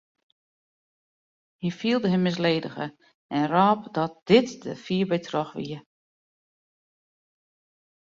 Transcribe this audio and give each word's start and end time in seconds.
Hy 1.61 1.69
fielde 1.79 2.07
him 2.11 2.23
misledige 2.27 2.85
en 3.35 3.45
rôp 3.53 3.81
dat 3.97 4.13
dit 4.29 4.49
der 4.63 4.77
fier 4.85 5.05
by 5.09 5.19
troch 5.27 5.53
wie. 5.59 5.79